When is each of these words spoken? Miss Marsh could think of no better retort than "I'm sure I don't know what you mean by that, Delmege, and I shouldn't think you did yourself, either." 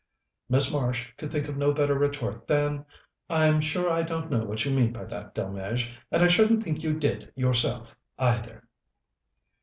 Miss 0.49 0.73
Marsh 0.73 1.13
could 1.19 1.31
think 1.31 1.47
of 1.47 1.57
no 1.57 1.71
better 1.73 1.93
retort 1.95 2.47
than 2.47 2.87
"I'm 3.29 3.61
sure 3.61 3.87
I 3.87 4.01
don't 4.01 4.31
know 4.31 4.43
what 4.45 4.65
you 4.65 4.73
mean 4.75 4.91
by 4.91 5.05
that, 5.05 5.35
Delmege, 5.35 5.91
and 6.11 6.23
I 6.23 6.27
shouldn't 6.27 6.63
think 6.63 6.81
you 6.81 6.97
did 6.99 7.31
yourself, 7.35 7.95
either." 8.17 8.67